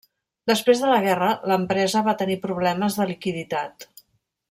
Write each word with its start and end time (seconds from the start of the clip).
Després 0.51 0.79
de 0.83 0.87
la 0.91 1.01
guerra 1.03 1.27
l'empresa 1.53 2.03
va 2.09 2.17
tenir 2.25 2.41
problemes 2.49 2.99
de 3.03 3.11
liquiditat. 3.15 3.91